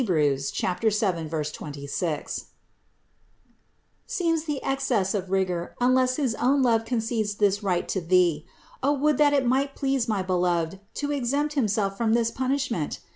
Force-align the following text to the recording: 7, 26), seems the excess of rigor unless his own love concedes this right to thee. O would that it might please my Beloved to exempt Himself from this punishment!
7, 0.01 1.29
26), 1.29 2.45
seems 4.07 4.43
the 4.45 4.63
excess 4.63 5.13
of 5.13 5.29
rigor 5.29 5.75
unless 5.79 6.15
his 6.15 6.33
own 6.41 6.63
love 6.63 6.85
concedes 6.85 7.35
this 7.35 7.61
right 7.61 7.87
to 7.87 8.01
thee. 8.01 8.43
O 8.81 8.93
would 8.93 9.19
that 9.19 9.33
it 9.33 9.45
might 9.45 9.75
please 9.75 10.07
my 10.07 10.23
Beloved 10.23 10.79
to 10.95 11.11
exempt 11.11 11.53
Himself 11.53 11.97
from 11.99 12.13
this 12.13 12.31
punishment! 12.31 12.99